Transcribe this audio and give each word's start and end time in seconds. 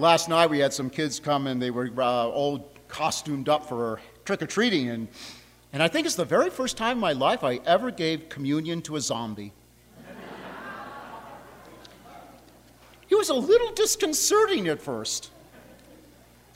Last 0.00 0.30
night 0.30 0.48
we 0.48 0.58
had 0.60 0.72
some 0.72 0.88
kids 0.88 1.20
come 1.20 1.46
and 1.46 1.60
they 1.60 1.70
were 1.70 1.92
uh, 1.98 2.26
all 2.26 2.72
costumed 2.88 3.50
up 3.50 3.68
for 3.68 4.00
trick 4.24 4.40
or 4.40 4.46
treating, 4.46 4.88
and, 4.88 5.08
and 5.74 5.82
I 5.82 5.88
think 5.88 6.06
it's 6.06 6.14
the 6.14 6.24
very 6.24 6.48
first 6.48 6.78
time 6.78 6.92
in 6.92 7.00
my 7.00 7.12
life 7.12 7.44
I 7.44 7.60
ever 7.66 7.90
gave 7.90 8.30
communion 8.30 8.80
to 8.82 8.96
a 8.96 9.00
zombie. 9.02 9.52
it 13.10 13.14
was 13.14 13.28
a 13.28 13.34
little 13.34 13.72
disconcerting 13.72 14.68
at 14.68 14.80
first. 14.80 15.32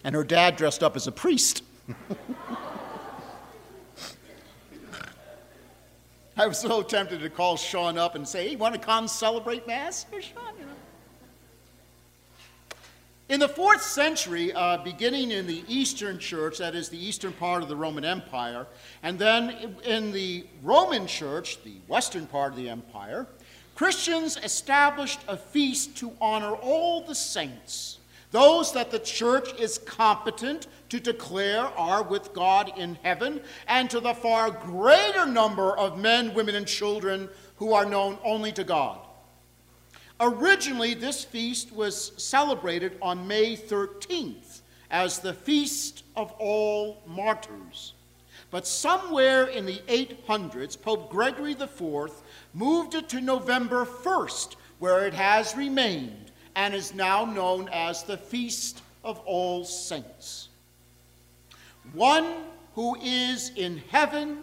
And 0.05 0.15
her 0.15 0.25
dad 0.25 0.57
dressed 0.57 0.83
up 0.83 0.97
as 0.97 1.07
a 1.07 1.13
priest. 1.13 1.65
I 6.39 6.47
was 6.47 6.59
so 6.59 6.83
tempted 6.83 7.21
to 7.21 7.29
call 7.29 7.59
Sean 7.59 7.99
up 7.99 8.15
and 8.15 8.27
say, 8.27 8.45
hey, 8.47 8.53
you 8.53 8.59
want 8.59 8.75
to 8.75 8.81
come 8.81 9.07
celebrate 9.07 9.67
Mass? 9.67 10.07
Here, 10.11 10.23
Sean. 10.35 10.54
In 13.35 13.41
the 13.41 13.49
fourth 13.49 13.83
century, 13.83 14.53
uh, 14.53 14.77
beginning 14.77 15.33
in 15.33 15.49
the 15.49 15.65
Eastern 15.67 16.21
Church, 16.21 16.59
that 16.59 16.77
is 16.77 16.89
the 16.89 17.05
eastern 17.05 17.33
part 17.33 17.65
of 17.65 17.69
the 17.69 17.75
Roman 17.75 18.05
Empire, 18.05 18.69
and 19.03 19.19
then 19.19 19.75
in 19.85 20.13
the 20.13 20.47
Roman 20.63 21.09
Church, 21.09 21.61
the 21.65 21.75
western 21.89 22.29
part 22.29 22.53
of 22.53 22.57
the 22.57 22.69
empire, 22.69 23.27
Christians 23.75 24.39
established 24.45 25.19
a 25.27 25.37
feast 25.37 25.97
to 25.97 26.13
honor 26.21 26.53
all 26.53 27.01
the 27.01 27.15
saints, 27.17 27.99
those 28.31 28.71
that 28.71 28.93
the 28.93 29.01
church 29.01 29.53
is 29.59 29.79
competent 29.79 30.69
to 30.91 31.01
declare 31.01 31.63
are 31.77 32.05
with 32.05 32.33
God 32.35 32.71
in 32.79 32.97
heaven, 33.03 33.41
and 33.67 33.91
to 33.91 33.99
the 33.99 34.15
far 34.15 34.53
greater 34.53 35.27
number 35.27 35.77
of 35.77 35.99
men, 35.99 36.35
women, 36.35 36.55
and 36.55 36.69
children 36.69 37.29
who 37.57 37.73
are 37.73 37.85
known 37.85 38.17
only 38.23 38.53
to 38.53 38.63
God. 38.63 39.04
Originally, 40.25 40.95
this 40.95 41.23
feast 41.23 41.71
was 41.71 42.13
celebrated 42.17 42.97
on 43.03 43.29
May 43.29 43.55
13th 43.55 44.63
as 44.91 45.19
the 45.19 45.35
Feast 45.35 46.03
of 46.17 46.33
All 46.39 47.03
Martyrs. 47.07 47.93
But 48.51 48.67
somewhere 48.67 49.45
in 49.49 49.67
the 49.67 49.83
800s, 49.87 50.81
Pope 50.81 51.11
Gregory 51.11 51.53
IV 51.53 52.11
moved 52.55 52.95
it 52.95 53.11
to 53.11 53.21
November 53.21 53.85
1st, 53.85 54.57
where 54.79 55.07
it 55.07 55.13
has 55.13 55.59
remained 55.59 56.31
and 56.57 56.73
is 56.73 56.95
now 56.95 57.27
known 57.27 57.69
as 57.71 58.05
the 58.05 58.17
Feast 58.17 58.81
of 59.05 59.19
All 59.27 59.63
Saints. 59.67 60.49
One 61.93 62.45
who 62.75 62.97
is 63.03 63.53
in 63.57 63.83
heaven 63.91 64.39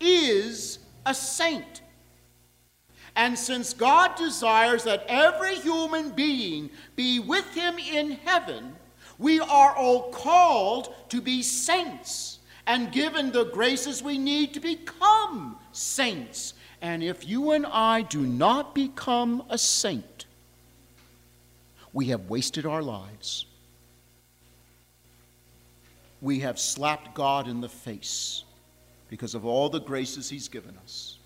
is 0.00 0.80
a 1.06 1.14
saint. 1.14 1.80
And 3.16 3.38
since 3.38 3.72
God 3.72 4.16
desires 4.16 4.84
that 4.84 5.04
every 5.08 5.54
human 5.56 6.10
being 6.10 6.70
be 6.96 7.20
with 7.20 7.46
him 7.54 7.78
in 7.78 8.12
heaven, 8.12 8.74
we 9.18 9.38
are 9.40 9.74
all 9.74 10.10
called 10.10 10.92
to 11.10 11.20
be 11.20 11.42
saints 11.42 12.40
and 12.66 12.90
given 12.90 13.30
the 13.30 13.44
graces 13.44 14.02
we 14.02 14.18
need 14.18 14.54
to 14.54 14.60
become 14.60 15.56
saints. 15.72 16.54
And 16.80 17.02
if 17.02 17.26
you 17.28 17.52
and 17.52 17.66
I 17.66 18.02
do 18.02 18.20
not 18.20 18.74
become 18.74 19.44
a 19.48 19.58
saint, 19.58 20.26
we 21.92 22.06
have 22.06 22.28
wasted 22.28 22.66
our 22.66 22.82
lives. 22.82 23.46
We 26.20 26.40
have 26.40 26.58
slapped 26.58 27.14
God 27.14 27.46
in 27.46 27.60
the 27.60 27.68
face 27.68 28.44
because 29.08 29.34
of 29.34 29.44
all 29.44 29.68
the 29.68 29.80
graces 29.80 30.28
He's 30.28 30.48
given 30.48 30.76
us. 30.82 31.18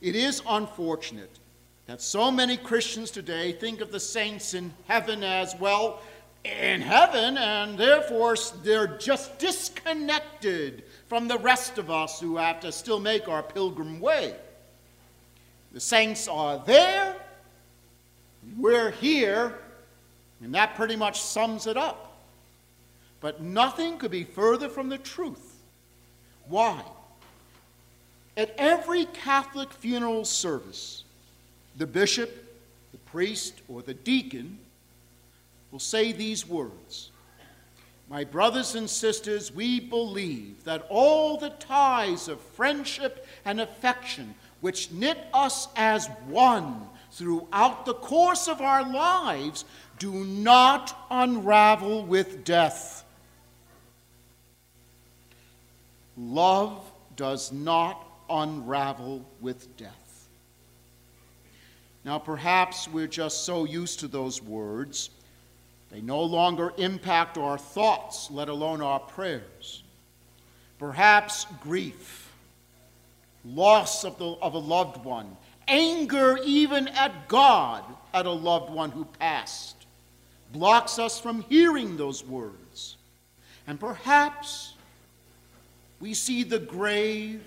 It 0.00 0.14
is 0.14 0.42
unfortunate 0.48 1.38
that 1.86 2.00
so 2.00 2.30
many 2.30 2.56
Christians 2.56 3.10
today 3.10 3.52
think 3.52 3.80
of 3.80 3.90
the 3.90 3.98
saints 4.00 4.54
in 4.54 4.72
heaven 4.86 5.24
as, 5.24 5.56
well, 5.58 6.00
in 6.44 6.80
heaven, 6.80 7.36
and 7.36 7.76
therefore 7.76 8.36
they're 8.62 8.98
just 8.98 9.38
disconnected 9.38 10.84
from 11.08 11.26
the 11.26 11.38
rest 11.38 11.78
of 11.78 11.90
us 11.90 12.20
who 12.20 12.36
have 12.36 12.60
to 12.60 12.70
still 12.70 13.00
make 13.00 13.26
our 13.28 13.42
pilgrim 13.42 14.00
way. 14.00 14.34
The 15.72 15.80
saints 15.80 16.28
are 16.28 16.62
there, 16.64 17.16
we're 18.56 18.92
here, 18.92 19.58
and 20.42 20.54
that 20.54 20.76
pretty 20.76 20.96
much 20.96 21.20
sums 21.20 21.66
it 21.66 21.76
up. 21.76 22.22
But 23.20 23.42
nothing 23.42 23.98
could 23.98 24.12
be 24.12 24.24
further 24.24 24.68
from 24.68 24.88
the 24.88 24.98
truth. 24.98 25.56
Why? 26.46 26.82
At 28.38 28.54
every 28.56 29.06
Catholic 29.06 29.72
funeral 29.72 30.24
service, 30.24 31.02
the 31.76 31.88
bishop, 31.88 32.30
the 32.92 32.98
priest, 32.98 33.62
or 33.68 33.82
the 33.82 33.94
deacon 33.94 34.58
will 35.72 35.80
say 35.80 36.12
these 36.12 36.46
words 36.46 37.10
My 38.08 38.22
brothers 38.22 38.76
and 38.76 38.88
sisters, 38.88 39.52
we 39.52 39.80
believe 39.80 40.62
that 40.62 40.86
all 40.88 41.36
the 41.36 41.50
ties 41.50 42.28
of 42.28 42.40
friendship 42.40 43.26
and 43.44 43.60
affection 43.60 44.36
which 44.60 44.92
knit 44.92 45.18
us 45.34 45.66
as 45.74 46.06
one 46.28 46.86
throughout 47.10 47.86
the 47.86 47.94
course 47.94 48.46
of 48.46 48.60
our 48.60 48.88
lives 48.88 49.64
do 49.98 50.12
not 50.12 50.96
unravel 51.10 52.04
with 52.04 52.44
death. 52.44 53.04
Love 56.16 56.80
does 57.16 57.50
not 57.50 58.07
unravel 58.28 59.24
with 59.40 59.76
death. 59.76 60.28
Now, 62.04 62.18
perhaps 62.18 62.88
we're 62.88 63.06
just 63.06 63.44
so 63.44 63.64
used 63.64 64.00
to 64.00 64.08
those 64.08 64.42
words, 64.42 65.10
they 65.90 66.00
no 66.00 66.22
longer 66.22 66.72
impact 66.76 67.38
our 67.38 67.58
thoughts, 67.58 68.30
let 68.30 68.48
alone 68.48 68.80
our 68.80 69.00
prayers. 69.00 69.82
Perhaps 70.78 71.46
grief, 71.60 72.30
loss 73.44 74.04
of, 74.04 74.18
the, 74.18 74.26
of 74.26 74.54
a 74.54 74.58
loved 74.58 75.04
one, 75.04 75.36
anger 75.66 76.38
even 76.44 76.88
at 76.88 77.28
God 77.28 77.84
at 78.14 78.26
a 78.26 78.30
loved 78.30 78.72
one 78.72 78.90
who 78.90 79.04
passed, 79.04 79.86
blocks 80.52 80.98
us 80.98 81.20
from 81.20 81.42
hearing 81.42 81.96
those 81.96 82.24
words. 82.24 82.96
And 83.66 83.78
perhaps 83.78 84.74
we 86.00 86.14
see 86.14 86.42
the 86.42 86.58
grave 86.58 87.42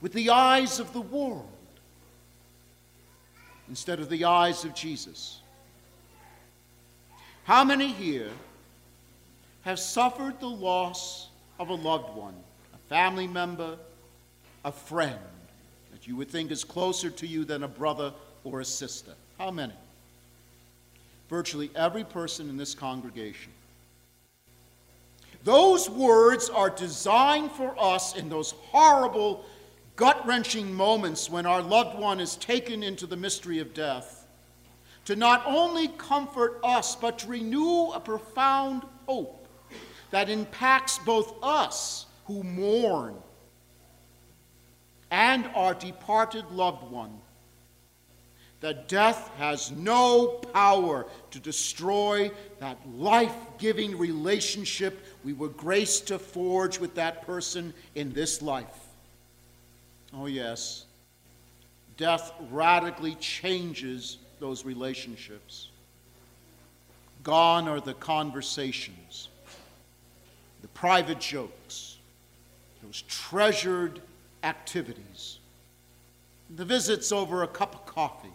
with 0.00 0.12
the 0.12 0.30
eyes 0.30 0.78
of 0.78 0.92
the 0.92 1.00
world 1.00 1.48
instead 3.68 4.00
of 4.00 4.08
the 4.08 4.24
eyes 4.24 4.64
of 4.64 4.74
Jesus. 4.74 5.40
How 7.44 7.64
many 7.64 7.88
here 7.88 8.30
have 9.62 9.78
suffered 9.78 10.40
the 10.40 10.48
loss 10.48 11.28
of 11.58 11.70
a 11.70 11.74
loved 11.74 12.16
one, 12.16 12.34
a 12.74 12.78
family 12.88 13.26
member, 13.26 13.76
a 14.64 14.72
friend 14.72 15.18
that 15.92 16.06
you 16.06 16.16
would 16.16 16.30
think 16.30 16.50
is 16.50 16.64
closer 16.64 17.10
to 17.10 17.26
you 17.26 17.44
than 17.44 17.62
a 17.62 17.68
brother 17.68 18.12
or 18.44 18.60
a 18.60 18.64
sister? 18.64 19.12
How 19.38 19.50
many? 19.50 19.74
Virtually 21.28 21.70
every 21.74 22.04
person 22.04 22.48
in 22.48 22.56
this 22.56 22.74
congregation. 22.74 23.52
Those 25.44 25.88
words 25.88 26.50
are 26.50 26.70
designed 26.70 27.52
for 27.52 27.74
us 27.78 28.16
in 28.16 28.28
those 28.28 28.52
horrible 28.70 29.44
gut 29.98 30.24
wrenching 30.24 30.72
moments 30.72 31.28
when 31.28 31.44
our 31.44 31.60
loved 31.60 31.98
one 31.98 32.20
is 32.20 32.36
taken 32.36 32.84
into 32.84 33.04
the 33.04 33.16
mystery 33.16 33.58
of 33.58 33.74
death, 33.74 34.28
to 35.04 35.16
not 35.16 35.42
only 35.44 35.88
comfort 35.88 36.60
us, 36.62 36.94
but 36.94 37.18
to 37.18 37.26
renew 37.26 37.90
a 37.90 37.98
profound 37.98 38.84
hope 39.06 39.48
that 40.10 40.30
impacts 40.30 40.98
both 40.98 41.34
us 41.42 42.06
who 42.26 42.44
mourn 42.44 43.16
and 45.10 45.50
our 45.56 45.74
departed 45.74 46.48
loved 46.52 46.88
one. 46.92 47.18
That 48.60 48.88
death 48.88 49.32
has 49.36 49.72
no 49.72 50.28
power 50.52 51.06
to 51.32 51.40
destroy 51.40 52.30
that 52.60 52.78
life 52.94 53.34
giving 53.58 53.98
relationship 53.98 55.04
we 55.24 55.32
were 55.32 55.48
graced 55.48 56.06
to 56.08 56.20
forge 56.20 56.78
with 56.78 56.94
that 56.94 57.26
person 57.26 57.74
in 57.96 58.12
this 58.12 58.42
life. 58.42 58.87
Oh, 60.14 60.26
yes. 60.26 60.86
Death 61.96 62.32
radically 62.50 63.14
changes 63.16 64.18
those 64.40 64.64
relationships. 64.64 65.68
Gone 67.24 67.68
are 67.68 67.80
the 67.80 67.94
conversations, 67.94 69.28
the 70.62 70.68
private 70.68 71.20
jokes, 71.20 71.96
those 72.82 73.02
treasured 73.02 74.00
activities, 74.44 75.38
the 76.54 76.64
visits 76.64 77.10
over 77.10 77.42
a 77.42 77.48
cup 77.48 77.74
of 77.74 77.86
coffee, 77.86 78.32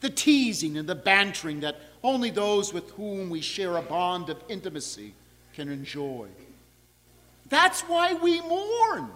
the 0.00 0.10
teasing 0.10 0.78
and 0.78 0.88
the 0.88 0.94
bantering 0.94 1.60
that 1.60 1.80
only 2.02 2.30
those 2.30 2.72
with 2.72 2.90
whom 2.92 3.30
we 3.30 3.40
share 3.40 3.76
a 3.76 3.82
bond 3.82 4.30
of 4.30 4.42
intimacy 4.48 5.14
can 5.52 5.68
enjoy. 5.68 6.26
That's 7.48 7.82
why 7.82 8.14
we 8.14 8.40
mourn 8.40 9.10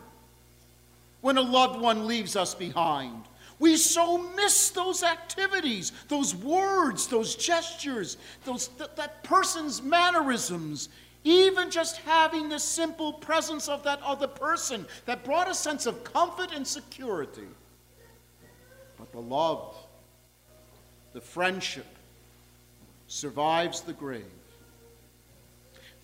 when 1.27 1.39
a 1.39 1.43
loved 1.43 1.81
one 1.81 2.07
leaves 2.07 2.37
us 2.37 2.55
behind. 2.55 3.25
We 3.59 3.77
so 3.79 4.17
miss 4.37 4.71
those 4.71 5.03
activities, 5.03 5.91
those 6.07 6.37
words, 6.37 7.09
those 7.09 7.35
gestures, 7.35 8.17
those, 8.45 8.69
th- 8.69 8.91
that 8.95 9.25
person's 9.25 9.83
mannerisms, 9.83 10.89
even 11.25 11.69
just 11.69 11.97
having 11.97 12.49
the 12.49 12.61
simple 12.61 13.13
presence 13.13 13.69
of 13.69 13.83
that 13.83 14.01
other 14.05 14.29
person 14.29 14.87
that 15.07 15.25
brought 15.25 15.51
a 15.51 15.55
sense 15.55 15.87
of 15.87 16.05
comfort 16.05 16.53
and 16.55 16.65
security. 16.65 17.49
But 18.97 19.11
the 19.11 19.21
love, 19.21 19.75
the 21.13 21.21
friendship, 21.21 21.89
survives 23.09 23.81
the 23.81 23.95
grave. 23.95 24.23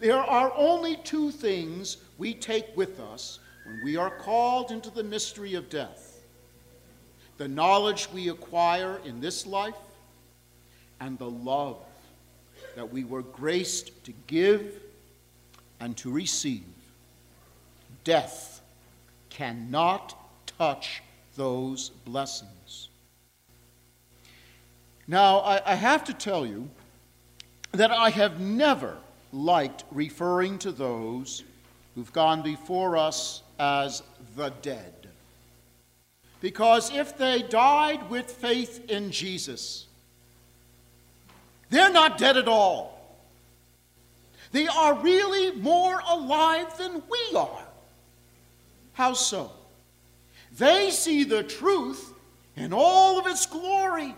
There 0.01 0.19
are 0.19 0.53
only 0.57 0.97
two 0.97 1.31
things 1.31 1.99
we 2.19 2.35
take 2.35 2.77
with 2.77 2.99
us 2.99 3.39
when 3.64 3.82
we 3.85 3.97
are 3.97 4.11
called 4.11 4.70
into 4.70 4.91
the 4.91 5.05
mystery 5.05 5.55
of 5.55 5.69
death 5.69 6.12
the 7.38 7.49
knowledge 7.49 8.09
we 8.12 8.29
acquire 8.29 9.00
in 9.05 9.20
this 9.20 9.47
life 9.47 9.75
and 11.00 11.19
the 11.19 11.29
love 11.29 11.79
that 12.76 12.93
we 12.93 13.03
were 13.03 13.23
graced 13.23 14.05
to 14.05 14.12
give 14.29 14.81
and 15.81 15.97
to 15.97 16.12
receive. 16.12 16.62
Death 18.05 18.61
cannot 19.29 20.17
touch 20.47 21.03
those 21.35 21.91
blessings. 22.05 22.88
Now, 25.09 25.38
I, 25.41 25.73
I, 25.73 25.75
have 25.75 26.05
to 26.05 26.14
tell 26.14 26.47
you 26.47 26.69
that 27.73 27.91
I 27.91 28.11
have 28.11 28.38
never 28.38 28.97
liked 29.32 29.82
referring 29.91 30.59
to 30.61 30.70
those 30.70 31.43
who've 31.97 32.12
gone 32.12 32.43
before 32.43 32.97
us 32.97 33.43
as 33.62 34.03
the 34.35 34.50
dead. 34.61 34.93
Because 36.41 36.93
if 36.93 37.17
they 37.17 37.43
died 37.43 38.11
with 38.11 38.29
faith 38.29 38.91
in 38.91 39.12
Jesus, 39.12 39.87
they're 41.70 41.93
not 41.93 42.19
dead 42.19 42.37
at 42.37 42.49
all. 42.49 42.99
They 44.50 44.67
are 44.67 44.94
really 44.94 45.53
more 45.53 46.03
alive 46.11 46.76
than 46.76 47.03
we 47.09 47.37
are. 47.37 47.64
How 48.94 49.12
so? 49.12 49.53
They 50.59 50.91
see 50.91 51.23
the 51.23 51.44
truth 51.44 52.12
in 52.56 52.73
all 52.73 53.20
of 53.20 53.29
its 53.29 53.47
glory. 53.47 54.14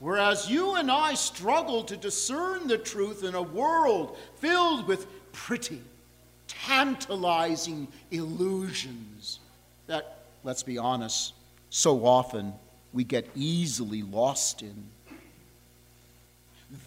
Whereas 0.00 0.50
you 0.50 0.74
and 0.74 0.90
I 0.90 1.14
struggle 1.14 1.82
to 1.84 1.96
discern 1.96 2.68
the 2.68 2.78
truth 2.78 3.24
in 3.24 3.34
a 3.34 3.42
world 3.42 4.18
filled 4.36 4.86
with 4.86 5.06
pretty, 5.32 5.80
tantalizing 6.66 7.88
illusions 8.10 9.40
that, 9.86 10.24
let's 10.44 10.62
be 10.62 10.78
honest, 10.78 11.34
so 11.70 12.04
often 12.04 12.52
we 12.92 13.04
get 13.04 13.28
easily 13.34 14.02
lost 14.02 14.62
in. 14.62 14.84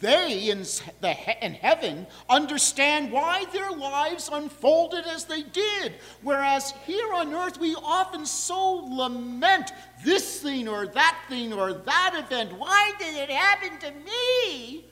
They 0.02 0.50
in, 0.50 0.66
the, 1.02 1.16
in 1.46 1.54
heaven 1.54 2.08
understand 2.28 3.12
why 3.12 3.46
their 3.54 3.70
lives 3.70 4.30
unfolded 4.32 5.06
as 5.06 5.26
they 5.26 5.44
did, 5.44 5.94
whereas 6.24 6.74
here 6.88 7.14
on 7.14 7.34
earth 7.34 7.60
we 7.60 7.76
often 7.76 8.26
so 8.26 8.84
lament 8.90 9.72
this 10.04 10.42
thing 10.42 10.68
or 10.68 10.88
that 10.88 11.20
thing 11.30 11.54
or 11.54 11.74
that 11.74 12.14
event. 12.16 12.54
Why 12.58 12.94
did 12.98 13.16
it 13.16 13.30
happen 13.30 13.78
to 13.80 13.92
me? 13.92 14.86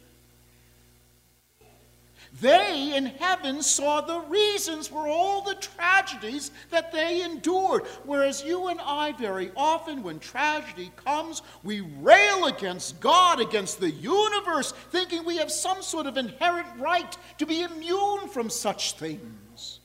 They 2.41 2.95
in 2.95 3.05
heaven 3.05 3.61
saw 3.61 4.01
the 4.01 4.19
reasons 4.21 4.87
for 4.87 5.07
all 5.07 5.41
the 5.41 5.55
tragedies 5.55 6.51
that 6.71 6.91
they 6.91 7.21
endured. 7.21 7.85
Whereas 8.05 8.43
you 8.43 8.69
and 8.69 8.81
I, 8.81 9.11
very 9.11 9.51
often, 9.55 10.01
when 10.01 10.19
tragedy 10.19 10.91
comes, 11.05 11.43
we 11.63 11.81
rail 11.81 12.47
against 12.47 12.99
God, 12.99 13.39
against 13.39 13.79
the 13.79 13.91
universe, 13.91 14.71
thinking 14.89 15.23
we 15.23 15.37
have 15.37 15.51
some 15.51 15.83
sort 15.83 16.07
of 16.07 16.17
inherent 16.17 16.67
right 16.79 17.15
to 17.37 17.45
be 17.45 17.61
immune 17.61 18.27
from 18.29 18.49
such 18.49 18.93
things. 18.93 19.79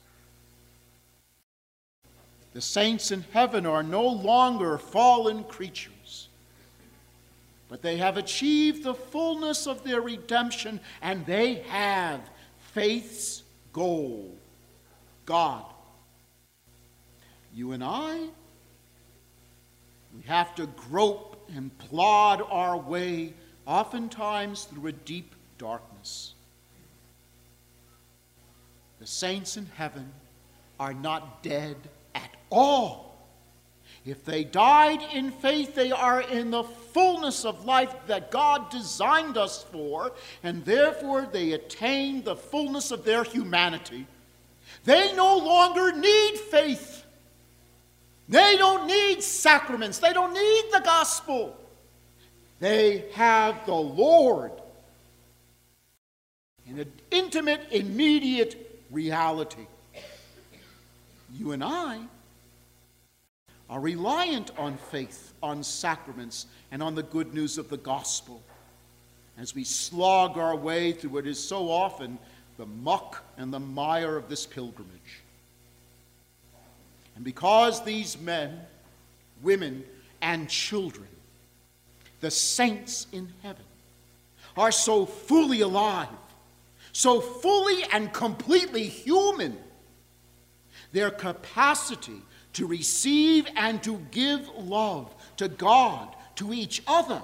The 2.53 2.61
saints 2.61 3.11
in 3.11 3.25
heaven 3.31 3.67
are 3.67 3.83
no 3.83 4.07
longer 4.07 4.79
fallen 4.79 5.43
creatures 5.43 6.29
but 7.69 7.83
they 7.83 7.97
have 7.97 8.17
achieved 8.17 8.83
the 8.83 8.95
fullness 8.95 9.67
of 9.67 9.83
their 9.83 10.01
redemption, 10.01 10.79
and 11.03 11.23
they 11.27 11.55
have 11.67 12.19
faith's 12.73 13.43
goal 13.73 14.35
God. 15.29 15.63
You 17.53 17.73
and 17.73 17.83
I, 17.83 18.17
we 20.15 20.23
have 20.25 20.55
to 20.55 20.65
grope 20.65 21.47
and 21.55 21.75
plod 21.77 22.41
our 22.49 22.75
way, 22.75 23.33
oftentimes 23.67 24.63
through 24.63 24.87
a 24.87 24.91
deep 24.91 25.35
darkness. 25.59 26.33
The 28.99 29.05
saints 29.05 29.55
in 29.55 29.67
heaven 29.75 30.11
are 30.79 30.95
not 30.95 31.43
dead 31.43 31.77
at 32.15 32.31
all. 32.49 33.08
If 34.05 34.25
they 34.25 34.43
died 34.43 35.01
in 35.13 35.31
faith, 35.31 35.75
they 35.75 35.91
are 35.91 36.21
in 36.21 36.51
the 36.51 36.63
fullness 36.63 37.45
of 37.45 37.65
life 37.65 37.93
that 38.07 38.31
God 38.31 38.69
designed 38.69 39.37
us 39.37 39.63
for, 39.63 40.13
and 40.43 40.63
therefore 40.65 41.27
they 41.31 41.51
attain 41.51 42.23
the 42.23 42.35
fullness 42.35 42.91
of 42.91 43.03
their 43.03 43.23
humanity. 43.23 44.07
They 44.85 45.13
no 45.15 45.37
longer 45.37 45.91
need 45.91 46.37
faith. 46.37 47.03
They 48.29 48.57
don't 48.57 48.87
need 48.87 49.21
sacraments. 49.21 49.99
They 49.99 50.13
don't 50.13 50.33
need 50.33 50.63
the 50.71 50.81
gospel. 50.81 51.57
They 52.59 53.05
have 53.13 53.65
the 53.65 53.73
Lord 53.73 54.51
in 56.67 56.79
an 56.79 56.91
intimate, 57.11 57.61
immediate 57.71 58.83
reality. 58.91 59.65
You 61.33 61.51
and 61.51 61.63
I 61.63 61.99
are 63.69 63.79
reliant 63.79 64.51
on 64.57 64.77
faith, 64.77 65.33
on 65.43 65.63
sacraments, 65.63 66.47
and 66.71 66.81
on 66.81 66.95
the 66.95 67.03
good 67.03 67.33
news 67.33 67.57
of 67.57 67.69
the 67.69 67.77
gospel 67.77 68.41
as 69.37 69.55
we 69.55 69.63
slog 69.63 70.37
our 70.37 70.55
way 70.55 70.91
through 70.91 71.11
what 71.11 71.25
is 71.25 71.41
so 71.41 71.71
often 71.71 72.17
the 72.57 72.65
muck 72.65 73.23
and 73.37 73.53
the 73.53 73.59
mire 73.59 74.17
of 74.17 74.27
this 74.27 74.45
pilgrimage. 74.45 75.21
And 77.15 77.23
because 77.23 77.83
these 77.83 78.19
men, 78.19 78.59
women, 79.41 79.83
and 80.21 80.49
children, 80.49 81.07
the 82.19 82.31
saints 82.31 83.07
in 83.13 83.29
heaven, 83.41 83.63
are 84.57 84.71
so 84.71 85.05
fully 85.05 85.61
alive, 85.61 86.09
so 86.91 87.21
fully 87.21 87.83
and 87.93 88.11
completely 88.11 88.83
human, 88.83 89.57
their 90.91 91.11
capacity 91.11 92.21
to 92.53 92.67
receive 92.67 93.47
and 93.55 93.81
to 93.83 93.97
give 94.11 94.47
love 94.57 95.13
to 95.37 95.47
God, 95.47 96.15
to 96.35 96.53
each 96.53 96.81
other, 96.87 97.21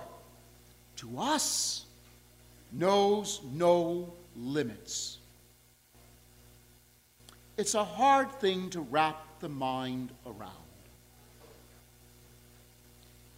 to 0.97 1.19
us, 1.19 1.85
knows 2.71 3.41
no 3.53 4.13
limits. 4.35 5.17
It's 7.57 7.73
a 7.73 7.83
hard 7.83 8.31
thing 8.39 8.69
to 8.71 8.81
wrap 8.81 9.39
the 9.39 9.49
mind 9.49 10.11
around. 10.25 10.51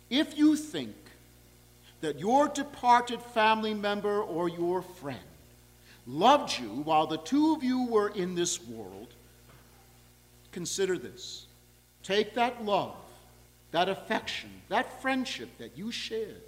If 0.10 0.38
you 0.38 0.56
think 0.56 0.96
that 2.01 2.20
your 2.20 2.48
departed 2.48 3.22
family 3.22 3.74
member 3.74 4.22
or 4.22 4.48
your 4.48 4.82
friend 4.82 5.20
loved 6.06 6.58
you 6.58 6.70
while 6.70 7.08
the 7.08 7.17
two 7.17 7.53
of 7.53 7.63
you 7.63 7.86
were 7.88 8.10
in 8.10 8.34
this 8.34 8.62
world, 8.62 9.13
consider 10.51 10.98
this. 10.98 11.47
Take 12.08 12.36
that 12.36 12.64
love, 12.64 12.96
that 13.72 13.90
affection, 13.90 14.50
that 14.70 15.02
friendship 15.02 15.50
that 15.58 15.78
you 15.78 15.92
shared. 15.92 16.42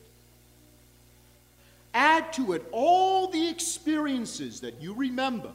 Add 1.94 2.32
to 2.34 2.54
it 2.54 2.66
all 2.72 3.28
the 3.28 3.50
experiences 3.50 4.62
that 4.62 4.82
you 4.82 4.94
remember. 4.94 5.52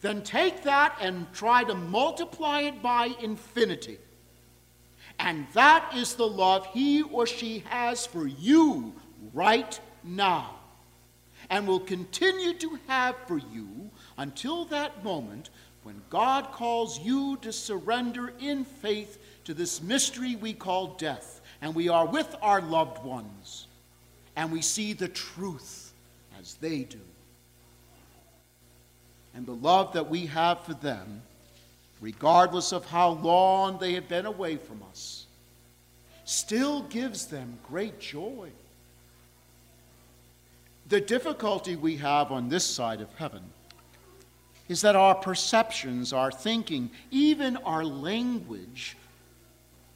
Then 0.00 0.22
take 0.22 0.62
that 0.62 0.96
and 1.02 1.30
try 1.34 1.64
to 1.64 1.74
multiply 1.74 2.62
it 2.62 2.80
by 2.80 3.10
infinity. 3.20 3.98
And 5.18 5.46
that 5.52 5.92
is 5.94 6.14
the 6.14 6.26
love 6.26 6.66
he 6.72 7.02
or 7.02 7.26
she 7.26 7.58
has 7.68 8.06
for 8.06 8.26
you 8.26 8.94
right 9.34 9.78
now 10.02 10.54
and 11.50 11.68
will 11.68 11.80
continue 11.80 12.54
to 12.54 12.78
have 12.86 13.16
for 13.26 13.36
you 13.36 13.90
until 14.16 14.64
that 14.66 15.04
moment 15.04 15.50
when 15.86 16.02
God 16.10 16.50
calls 16.50 16.98
you 16.98 17.38
to 17.42 17.52
surrender 17.52 18.32
in 18.40 18.64
faith 18.64 19.22
to 19.44 19.54
this 19.54 19.80
mystery 19.80 20.34
we 20.34 20.52
call 20.52 20.96
death, 20.96 21.40
and 21.62 21.76
we 21.76 21.88
are 21.88 22.04
with 22.04 22.34
our 22.42 22.60
loved 22.60 23.04
ones, 23.04 23.68
and 24.34 24.50
we 24.50 24.62
see 24.62 24.94
the 24.94 25.06
truth 25.06 25.92
as 26.40 26.54
they 26.54 26.80
do. 26.80 26.98
And 29.32 29.46
the 29.46 29.54
love 29.54 29.92
that 29.92 30.10
we 30.10 30.26
have 30.26 30.64
for 30.64 30.74
them, 30.74 31.22
regardless 32.00 32.72
of 32.72 32.84
how 32.86 33.10
long 33.10 33.78
they 33.78 33.92
have 33.92 34.08
been 34.08 34.26
away 34.26 34.56
from 34.56 34.82
us, 34.90 35.26
still 36.24 36.82
gives 36.82 37.26
them 37.26 37.60
great 37.68 38.00
joy. 38.00 38.48
The 40.88 41.00
difficulty 41.00 41.76
we 41.76 41.98
have 41.98 42.32
on 42.32 42.48
this 42.48 42.64
side 42.64 43.00
of 43.00 43.14
heaven 43.14 43.44
is 44.68 44.80
that 44.80 44.96
our 44.96 45.14
perceptions, 45.14 46.12
our 46.12 46.32
thinking, 46.32 46.90
even 47.10 47.56
our 47.58 47.84
language 47.84 48.96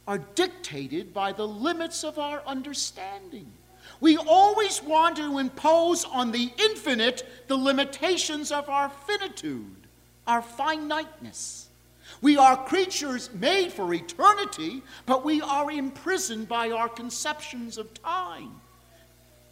are 0.07 0.17
dictated 0.17 1.13
by 1.13 1.31
the 1.31 1.47
limits 1.47 2.03
of 2.03 2.17
our 2.17 2.41
understanding. 2.45 3.51
We 3.99 4.17
always 4.17 4.81
want 4.81 5.17
to 5.17 5.37
impose 5.37 6.05
on 6.05 6.31
the 6.31 6.51
infinite 6.57 7.27
the 7.47 7.57
limitations 7.57 8.51
of 8.51 8.69
our 8.69 8.89
finitude, 8.89 9.87
our 10.25 10.41
finiteness. 10.41 11.67
We 12.21 12.37
are 12.37 12.65
creatures 12.65 13.29
made 13.33 13.71
for 13.73 13.93
eternity, 13.93 14.83
but 15.05 15.25
we 15.25 15.41
are 15.41 15.71
imprisoned 15.71 16.47
by 16.47 16.71
our 16.71 16.89
conceptions 16.89 17.77
of 17.77 17.93
time. 17.93 18.60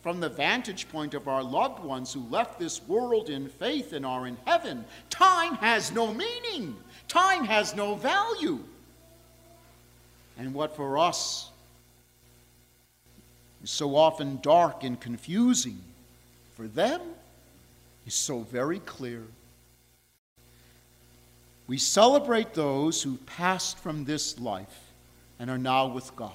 From 0.01 0.21
the 0.21 0.29
vantage 0.29 0.87
point 0.89 1.13
of 1.13 1.27
our 1.27 1.43
loved 1.43 1.83
ones 1.83 2.13
who 2.13 2.21
left 2.29 2.57
this 2.57 2.81
world 2.87 3.29
in 3.29 3.49
faith 3.49 3.91
and 3.91 4.05
are 4.05 4.27
in 4.27 4.37
heaven, 4.45 4.85
time 5.09 5.55
has 5.55 5.91
no 5.91 6.13
meaning, 6.13 6.75
time 7.07 7.43
has 7.43 7.75
no 7.75 7.95
value. 7.95 8.59
And 10.37 10.53
what 10.53 10.75
for 10.75 10.97
us 10.97 11.49
is 13.61 13.69
so 13.69 13.97
often 13.97 14.39
dark 14.41 14.85
and 14.85 14.97
confusing, 14.97 15.81
for 16.55 16.67
them 16.67 17.01
is 18.07 18.13
so 18.13 18.39
very 18.39 18.79
clear. 18.79 19.23
We 21.67 21.77
celebrate 21.77 22.53
those 22.53 23.03
who 23.03 23.17
passed 23.25 23.77
from 23.77 24.05
this 24.05 24.39
life 24.39 24.91
and 25.39 25.49
are 25.49 25.57
now 25.57 25.87
with 25.87 26.15
God. 26.15 26.31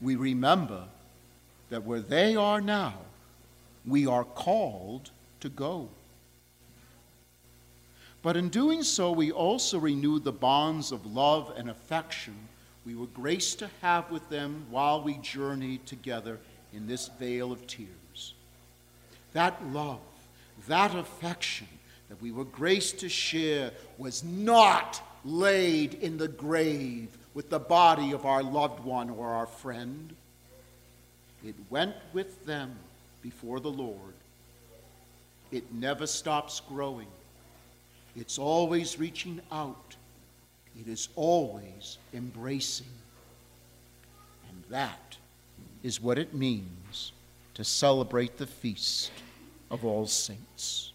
We 0.00 0.16
remember 0.16 0.84
that 1.70 1.84
where 1.84 2.00
they 2.00 2.36
are 2.36 2.60
now, 2.60 2.94
we 3.86 4.06
are 4.06 4.24
called 4.24 5.10
to 5.40 5.48
go. 5.48 5.88
But 8.22 8.36
in 8.36 8.48
doing 8.48 8.82
so, 8.82 9.12
we 9.12 9.30
also 9.30 9.78
renew 9.78 10.18
the 10.18 10.32
bonds 10.32 10.92
of 10.92 11.06
love 11.06 11.52
and 11.56 11.70
affection 11.70 12.34
we 12.88 12.94
were 12.94 13.06
graced 13.06 13.58
to 13.58 13.68
have 13.82 14.10
with 14.10 14.26
them 14.30 14.64
while 14.70 15.02
we 15.02 15.18
journeyed 15.18 15.84
together 15.84 16.38
in 16.72 16.86
this 16.86 17.08
vale 17.18 17.52
of 17.52 17.66
tears. 17.66 18.34
That 19.34 19.62
love, 19.72 20.00
that 20.68 20.94
affection 20.94 21.68
that 22.08 22.20
we 22.22 22.32
were 22.32 22.46
graced 22.46 22.98
to 23.00 23.08
share 23.10 23.72
was 23.98 24.24
not 24.24 25.02
laid 25.22 25.94
in 25.94 26.16
the 26.16 26.28
grave 26.28 27.10
with 27.34 27.50
the 27.50 27.58
body 27.58 28.12
of 28.12 28.24
our 28.24 28.42
loved 28.42 28.82
one 28.82 29.10
or 29.10 29.28
our 29.28 29.46
friend. 29.46 30.14
It 31.44 31.54
went 31.70 31.94
with 32.12 32.44
them 32.46 32.76
before 33.22 33.60
the 33.60 33.70
Lord. 33.70 34.14
It 35.50 35.72
never 35.72 36.06
stops 36.06 36.60
growing. 36.60 37.06
It's 38.16 38.38
always 38.38 38.98
reaching 38.98 39.40
out. 39.52 39.96
It 40.78 40.88
is 40.88 41.08
always 41.14 41.98
embracing. 42.12 42.86
And 44.48 44.64
that 44.70 45.16
is 45.82 46.00
what 46.00 46.18
it 46.18 46.34
means 46.34 47.12
to 47.54 47.64
celebrate 47.64 48.36
the 48.36 48.46
feast 48.46 49.10
of 49.70 49.84
all 49.84 50.06
saints. 50.06 50.92